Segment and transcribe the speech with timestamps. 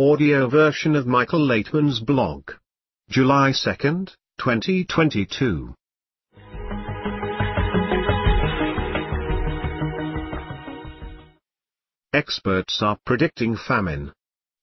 [0.00, 2.52] audio version of Michael Laitman's blog.
[3.10, 5.74] July 2nd, 2022.
[12.14, 14.12] Experts are predicting famine.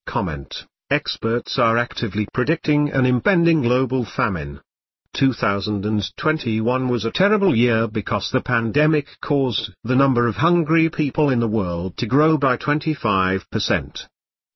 [0.05, 0.55] Comment.
[0.89, 4.61] Experts are actively predicting an impending global famine.
[5.15, 11.41] 2021 was a terrible year because the pandemic caused the number of hungry people in
[11.41, 14.07] the world to grow by 25%.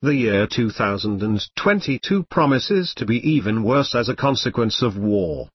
[0.01, 5.49] The year 2022 promises to be even worse as a consequence of war.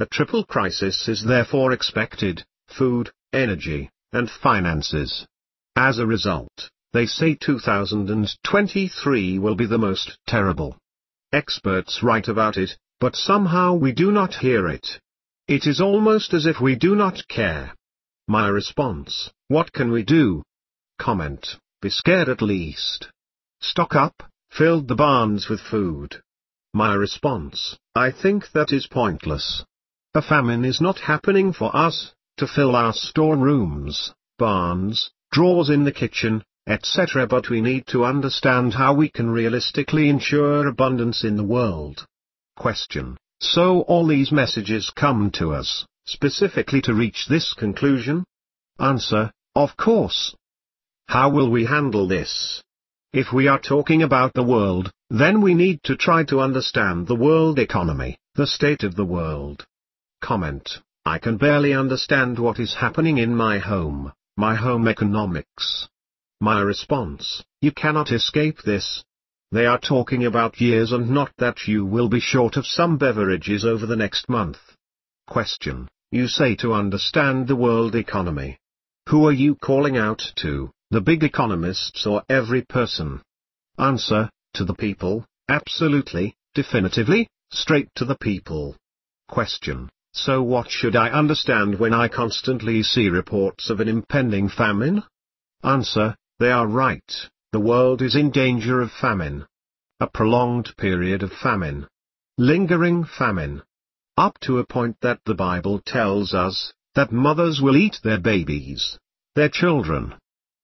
[0.00, 5.24] A triple crisis is therefore expected, food, energy, and finances.
[5.76, 10.76] As a result, they say 2023 will be the most terrible.
[11.32, 14.98] Experts write about it, but somehow we do not hear it.
[15.46, 17.72] It is almost as if we do not care.
[18.26, 20.42] My response, what can we do?
[20.98, 21.46] Comment,
[21.80, 23.12] be scared at least.
[23.66, 26.20] Stock up, filled the barns with food.
[26.74, 29.64] My response, I think that is pointless.
[30.12, 35.92] A famine is not happening for us, to fill our storerooms, barns, drawers in the
[35.92, 37.26] kitchen, etc.
[37.26, 42.06] But we need to understand how we can realistically ensure abundance in the world.
[42.56, 43.16] Question.
[43.40, 48.24] So all these messages come to us, specifically to reach this conclusion?
[48.78, 49.32] Answer.
[49.54, 50.36] Of course.
[51.08, 52.62] How will we handle this?
[53.14, 57.14] If we are talking about the world, then we need to try to understand the
[57.14, 59.64] world economy, the state of the world.
[60.20, 60.68] Comment.
[61.06, 65.88] I can barely understand what is happening in my home, my home economics.
[66.40, 69.04] My response, you cannot escape this.
[69.52, 73.64] They are talking about years and not that you will be short of some beverages
[73.64, 74.58] over the next month.
[75.28, 78.58] Question, you say to understand the world economy.
[79.08, 83.20] Who are you calling out to, the big economists or every person?
[83.76, 88.76] Answer, to the people, absolutely, definitively, straight to the people.
[89.28, 95.02] Question, so what should I understand when I constantly see reports of an impending famine?
[95.64, 97.12] Answer, they are right,
[97.50, 99.46] the world is in danger of famine.
[99.98, 101.88] A prolonged period of famine.
[102.38, 103.62] Lingering famine.
[104.16, 108.96] Up to a point that the Bible tells us, that mothers will eat their babies.
[109.34, 110.14] Their children.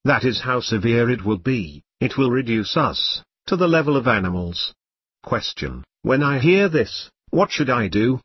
[0.04, 4.08] That is how severe it will be, it will reduce us, to the level of
[4.08, 4.72] animals.
[5.22, 8.20] Question, when I hear this, what should I do?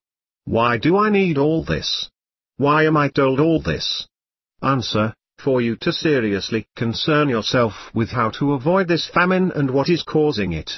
[0.45, 2.09] Why do I need all this?
[2.57, 4.07] Why am I told all this?
[4.61, 9.89] Answer, for you to seriously concern yourself with how to avoid this famine and what
[9.89, 10.71] is causing it.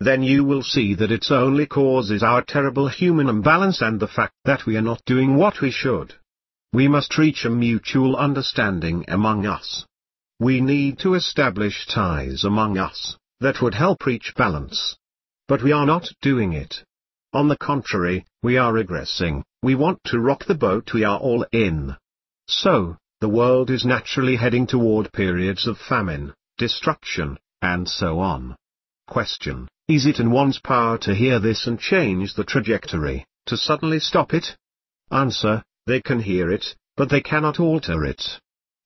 [0.00, 4.08] Then you will see that its only cause is our terrible human imbalance and the
[4.08, 6.12] fact that we are not doing what we should.
[6.72, 9.86] We must reach a mutual understanding among us.
[10.40, 14.96] We need to establish ties among us, that would help reach balance.
[15.46, 16.84] But we are not doing it.
[17.32, 21.46] On the contrary, we are regressing, we want to rock the boat we are all
[21.52, 21.96] in.
[22.48, 28.56] So, the world is naturally heading toward periods of famine, destruction, and so on.
[29.06, 34.00] Question, is it in one's power to hear this and change the trajectory, to suddenly
[34.00, 34.56] stop it?
[35.10, 38.40] Answer, they can hear it, but they cannot alter it.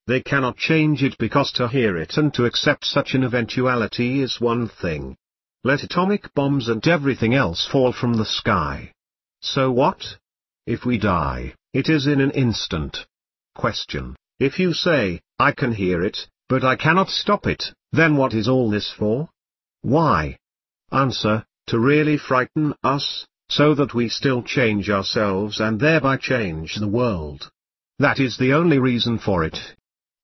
[0.09, 4.41] They cannot change it because to hear it and to accept such an eventuality is
[4.41, 5.19] one thing.
[5.65, 8.95] Let atomic bombs and everything else fall from the sky.
[9.43, 10.17] So what?
[10.65, 13.05] If we die, it is in an instant.
[13.55, 14.17] Question.
[14.41, 18.49] If you say, I can hear it, but I cannot stop it, then what is
[18.49, 19.29] all this for?
[19.83, 20.39] Why?
[20.91, 26.89] Answer, to really frighten us, so that we still change ourselves and thereby change the
[26.89, 27.51] world.
[27.99, 29.59] That is the only reason for it.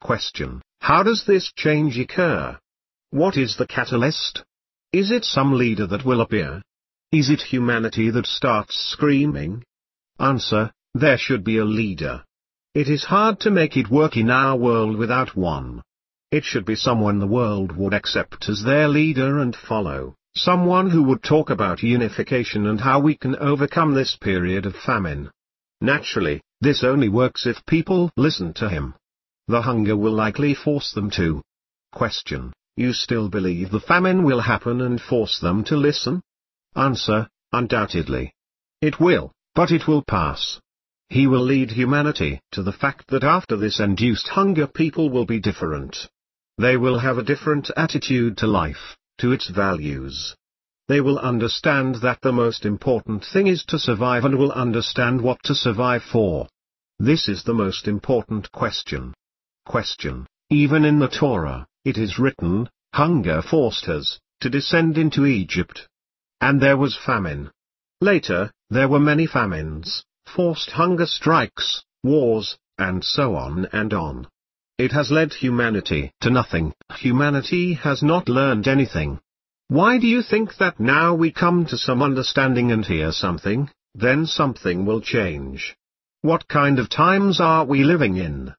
[0.04, 2.59] Question, how does this change occur?
[3.09, 4.44] What is the catalyst?
[4.92, 6.60] Is it some leader that will appear?
[7.10, 9.65] Is it humanity that starts screaming?
[10.20, 12.22] Answer, there should be a leader.
[12.74, 15.80] It is hard to make it work in our world without one.
[16.30, 21.04] It should be someone the world would accept as their leader and follow, someone who
[21.04, 25.30] would talk about unification and how we can overcome this period of famine.
[25.80, 28.95] Naturally, this only works if people listen to him.
[29.47, 31.43] The hunger will likely force them to.
[31.93, 36.23] Question, you still believe the famine will happen and force them to listen?
[36.75, 38.33] Answer, undoubtedly.
[38.81, 40.61] It will, but it will pass.
[41.11, 45.41] He will lead humanity to the fact that after this induced hunger people will be
[45.41, 46.09] different.
[46.57, 50.35] They will have a different attitude to life, to its values.
[50.89, 55.43] They will understand that the most important thing is to survive and will understand what
[55.45, 56.49] to survive for.
[56.99, 59.15] This is the most important question.
[59.66, 60.27] Question.
[60.51, 65.89] Even in the Torah, it is written, hunger forced us, to descend into Egypt.
[66.41, 67.51] And there was famine.
[68.01, 74.28] Later, there were many famines, forced hunger strikes, wars, and so on and on.
[74.77, 76.75] It has led humanity to nothing.
[76.97, 79.21] Humanity has not learned anything.
[79.69, 84.27] Why do you think that now we come to some understanding and hear something, then
[84.27, 85.75] something will change?
[86.21, 88.55] What kind of times are we living in?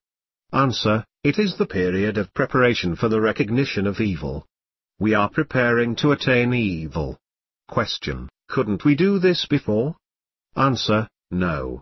[0.56, 4.48] Answer, it is the period of preparation for the recognition of evil.
[5.00, 7.20] We are preparing to attain evil.
[7.68, 9.98] Question, couldn't we do this before?
[10.56, 11.82] Answer, no.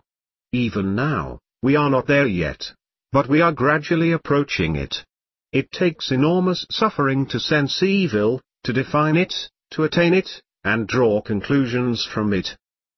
[0.50, 2.72] Even now, we are not there yet.
[3.12, 5.04] But we are gradually approaching it.
[5.52, 9.34] It takes enormous suffering to sense evil, to define it,
[9.70, 12.56] to attain it, and draw conclusions from it.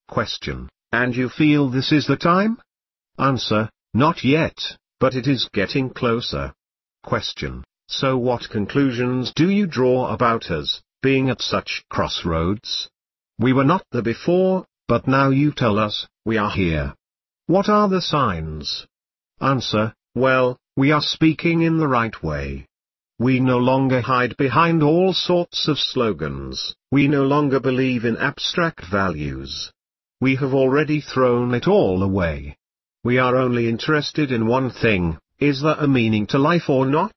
[0.09, 2.63] Question, and you feel this is the time?
[3.19, 4.57] Answer, not yet,
[4.99, 6.53] but it is getting closer.
[7.03, 12.89] Question, so what conclusions do you draw about us, being at such crossroads?
[13.39, 16.95] We were not there before, but now you tell us, we are here.
[17.47, 18.87] What are the signs?
[19.41, 22.67] Answer, well, we are speaking in the right way.
[23.19, 28.85] We no longer hide behind all sorts of slogans, we no longer believe in abstract
[28.91, 29.73] values.
[30.21, 32.57] We have already thrown it all away.
[33.07, 37.15] We are only interested in one thing, is there a meaning to life or not?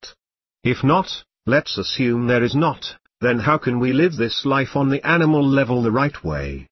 [0.63, 1.07] If not,
[1.47, 2.85] let's assume there is not,
[3.21, 6.67] then how can we live this life on the animal level the right way?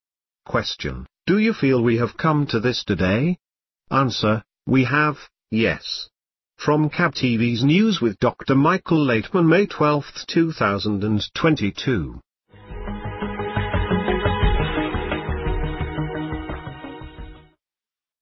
[0.46, 3.40] Question, do you feel we have come to this today?
[3.90, 5.18] Answer, we have,
[5.50, 6.10] yes.
[6.56, 8.54] From KabTV's News with Dr.
[8.54, 12.22] Michael Laitman May 12, 2022.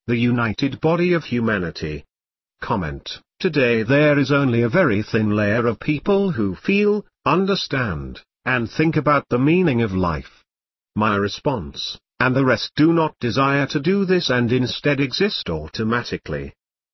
[0.07, 2.05] The United Body of Humanity.
[2.61, 3.09] Comment.
[3.39, 8.97] Today there is only a very thin layer of people who feel, understand, and think
[8.97, 10.43] about the meaning of life.
[10.95, 16.53] My response, and the rest do not desire to do this and instead exist automatically.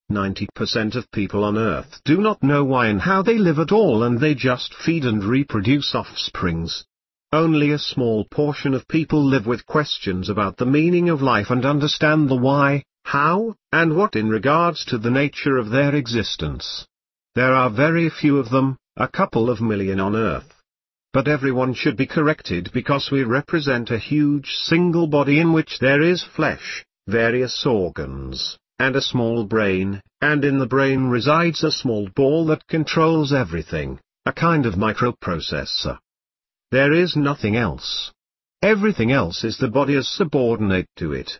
[0.09, 4.03] 90% of people on Earth do not know why and how they live at all
[4.03, 6.85] and they just feed and reproduce offsprings.
[7.33, 11.65] Only a small portion of people live with questions about the meaning of life and
[11.65, 16.87] understand the why, how, and what in regards to the nature of their existence.
[17.35, 20.53] There are very few of them, a couple of million on Earth.
[21.13, 26.01] But everyone should be corrected because we represent a huge single body in which there
[26.01, 32.07] is flesh, various organs, and a small brain, and in the brain resides a small
[32.15, 35.97] ball that controls everything, a kind of microprocessor.
[36.71, 38.13] There is nothing else.
[38.61, 41.39] Everything else is the body as subordinate to it.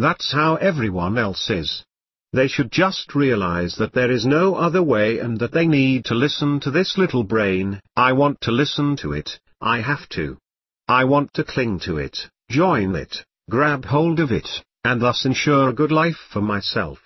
[0.00, 1.84] That's how everyone else is.
[2.32, 6.14] They should just realize that there is no other way and that they need to
[6.14, 10.38] listen to this little brain, I want to listen to it, I have to.
[10.88, 14.48] I want to cling to it, join it, grab hold of it,
[14.84, 16.98] and thus ensure a good life for myself.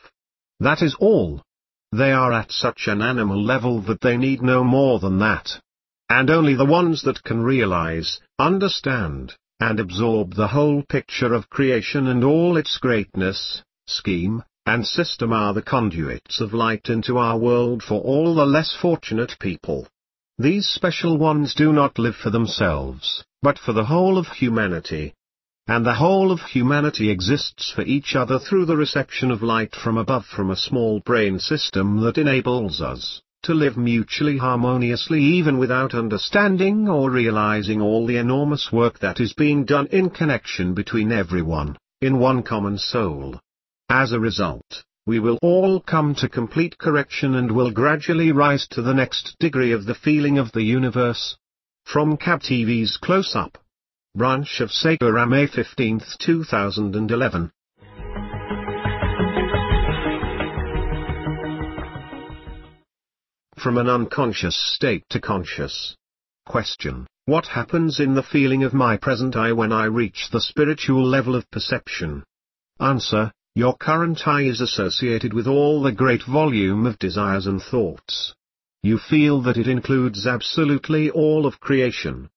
[0.60, 1.42] That is all.
[1.90, 5.60] They are at such an animal level that they need no more than that.
[6.08, 12.06] And only the ones that can realize, understand, and absorb the whole picture of creation
[12.08, 17.82] and all its greatness, scheme, and system are the conduits of light into our world
[17.82, 19.88] for all the less fortunate people.
[20.36, 25.14] These special ones do not live for themselves, but for the whole of humanity,
[25.66, 29.96] and the whole of humanity exists for each other through the reception of light from
[29.96, 35.94] above from a small brain system that enables us to live mutually harmoniously even without
[35.94, 41.76] understanding or realizing all the enormous work that is being done in connection between everyone,
[42.00, 43.40] in one common soul.
[43.88, 48.82] As a result, we will all come to complete correction and will gradually rise to
[48.82, 51.36] the next degree of the feeling of the universe.
[51.84, 53.58] From KabTV's Close Up
[54.16, 57.50] branch of Sega May 15, 2011.
[63.64, 65.96] From an unconscious state to conscious.
[66.44, 67.06] Question.
[67.24, 71.34] What happens in the feeling of my present I when I reach the spiritual level
[71.34, 72.24] of perception?
[72.78, 73.32] Answer.
[73.54, 78.34] Your current I is associated with all the great volume of desires and thoughts.
[78.82, 82.28] You feel that it includes absolutely all of creation.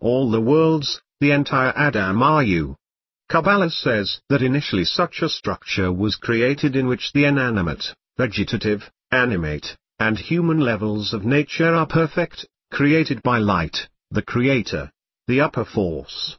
[0.00, 2.76] All the worlds, the entire Adam are you.
[3.30, 9.78] Kabbalah says that initially such a structure was created in which the inanimate, vegetative, animate,
[10.06, 14.92] and human levels of nature are perfect, created by light, the creator,
[15.28, 16.36] the upper force.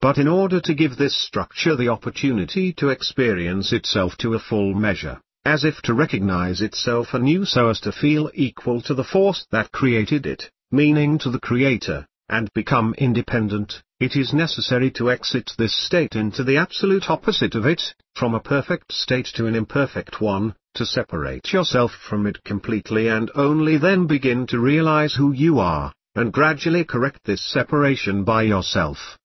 [0.00, 4.72] But in order to give this structure the opportunity to experience itself to a full
[4.72, 9.44] measure, as if to recognize itself anew so as to feel equal to the force
[9.50, 15.50] that created it, meaning to the creator, and become independent, it is necessary to exit
[15.58, 17.82] this state into the absolute opposite of it,
[18.14, 23.30] from a perfect state to an imperfect one, to separate yourself from it completely and
[23.34, 29.18] only then begin to realize who you are, and gradually correct this separation by yourself.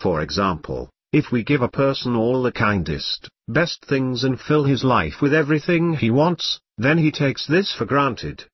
[0.00, 4.84] For example, if we give a person all the kindest, best things and fill his
[4.84, 8.44] life with everything he wants, then he takes this for granted.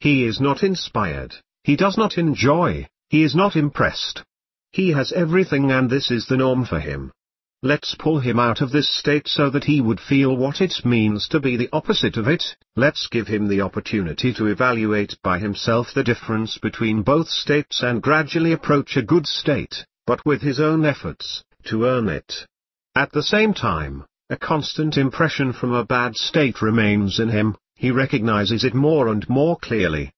[0.00, 4.22] He is not inspired, he does not enjoy, he is not impressed.
[4.70, 7.12] He has everything and this is the norm for him.
[7.60, 11.26] Let's pull him out of this state so that he would feel what it means
[11.28, 12.44] to be the opposite of it,
[12.76, 18.00] let's give him the opportunity to evaluate by himself the difference between both states and
[18.00, 22.46] gradually approach a good state, but with his own efforts, to earn it.
[22.94, 27.90] At the same time, a constant impression from a bad state remains in him, he
[27.90, 30.12] recognizes it more and more clearly.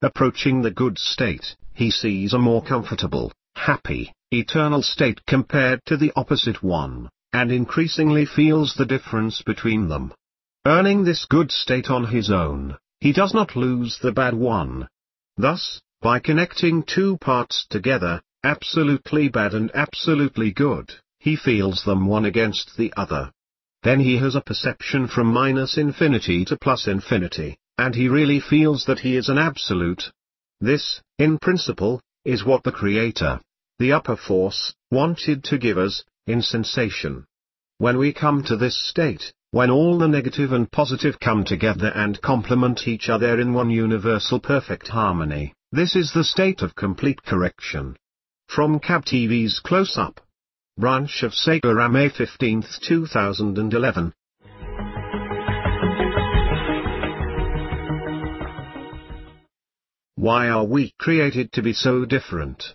[0.00, 6.12] Approaching the good state, he sees a more comfortable, happy, eternal state compared to the
[6.16, 10.12] opposite one, and increasingly feels the difference between them.
[10.66, 14.88] Earning this good state on his own, he does not lose the bad one.
[15.36, 22.24] Thus, by connecting two parts together, absolutely bad and absolutely good, he feels them one
[22.24, 23.30] against the other.
[23.84, 28.84] Then he has a perception from minus infinity to plus infinity, and he really feels
[28.86, 30.10] that he is an absolute,
[30.60, 33.40] this, in principle, is what the Creator,
[33.78, 37.24] the upper force, wanted to give us, in sensation.
[37.78, 42.20] When we come to this state, when all the negative and positive come together and
[42.20, 47.96] complement each other in one universal perfect harmony, this is the state of complete correction.
[48.48, 50.20] From KabTV's Close Up.
[50.76, 54.12] Branch of Sagaram May 15, 2011.
[60.18, 62.74] Why are we created to be so different?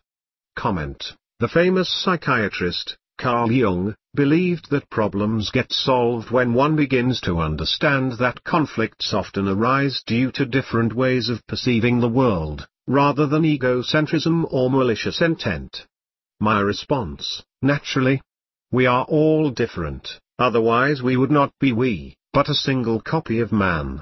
[0.56, 1.04] Comment.
[1.42, 8.14] The famous psychiatrist, Carl Jung, believed that problems get solved when one begins to understand
[8.14, 14.46] that conflicts often arise due to different ways of perceiving the world, rather than egocentrism
[14.50, 15.86] or malicious intent.
[16.40, 18.22] My response, naturally.
[18.72, 23.52] We are all different, otherwise we would not be we, but a single copy of
[23.52, 24.02] man.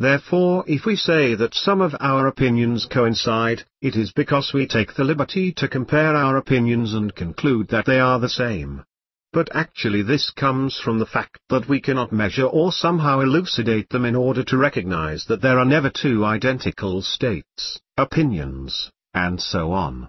[0.00, 4.94] Therefore if we say that some of our opinions coincide, it is because we take
[4.94, 8.84] the liberty to compare our opinions and conclude that they are the same.
[9.32, 14.04] But actually this comes from the fact that we cannot measure or somehow elucidate them
[14.04, 20.08] in order to recognize that there are never two identical states, opinions, and so on.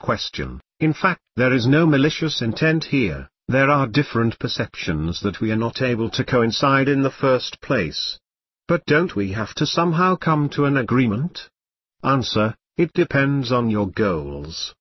[0.00, 0.60] Question.
[0.80, 5.56] In fact, there is no malicious intent here, there are different perceptions that we are
[5.56, 8.18] not able to coincide in the first place.
[8.68, 11.48] But don't we have to somehow come to an agreement?
[12.04, 14.74] Answer, it depends on your goals.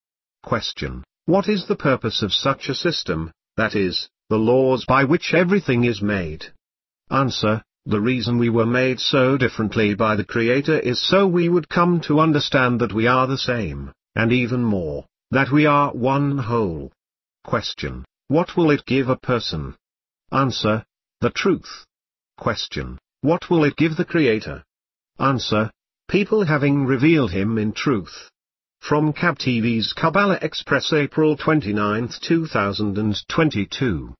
[0.43, 5.33] Question, what is the purpose of such a system, that is, the laws by which
[5.33, 6.45] everything is made?
[7.09, 11.69] Answer, the reason we were made so differently by the Creator is so we would
[11.69, 16.37] come to understand that we are the same, and even more, that we are one
[16.37, 16.91] whole.
[17.45, 19.77] Question, what will it give a person?
[20.29, 20.83] Answer,
[21.21, 21.85] the truth.
[22.37, 24.63] Question, what will it give the Creator?
[25.19, 25.71] Answer,
[26.07, 28.29] people having revealed Him in truth.
[28.79, 34.13] From KabTV's Kabbalah Express April 29, 2022